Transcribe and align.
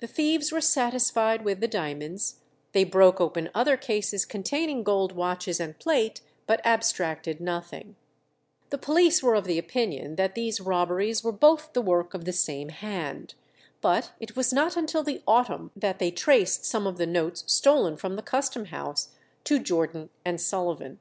The 0.00 0.06
thieves 0.06 0.52
were 0.52 0.60
satisfied 0.60 1.42
with 1.42 1.60
the 1.62 1.68
diamonds; 1.68 2.40
they 2.72 2.84
broke 2.84 3.18
open 3.18 3.48
other 3.54 3.78
cases 3.78 4.26
containing 4.26 4.82
gold 4.82 5.12
watches 5.12 5.58
and 5.58 5.78
plate, 5.78 6.20
but 6.46 6.60
abstracted 6.66 7.40
nothing. 7.40 7.96
The 8.68 8.76
police 8.76 9.22
were 9.22 9.34
of 9.34 9.48
opinion 9.48 10.16
that 10.16 10.34
these 10.34 10.60
robberies 10.60 11.24
were 11.24 11.32
both 11.32 11.72
the 11.72 11.80
work 11.80 12.12
of 12.12 12.26
the 12.26 12.32
same 12.34 12.68
hand. 12.68 13.32
But 13.80 14.12
it 14.20 14.36
was 14.36 14.52
not 14.52 14.76
until 14.76 15.02
the 15.02 15.22
autumn 15.26 15.70
that 15.74 15.98
they 15.98 16.10
traced 16.10 16.66
some 16.66 16.86
of 16.86 16.98
the 16.98 17.06
notes 17.06 17.42
stolen 17.50 17.96
from 17.96 18.16
the 18.16 18.22
Custom 18.22 18.66
House 18.66 19.14
to 19.44 19.58
Jordan 19.58 20.10
and 20.26 20.38
Sullivan. 20.38 21.00